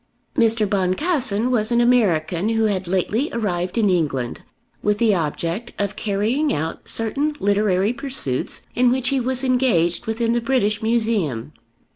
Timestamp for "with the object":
4.81-5.73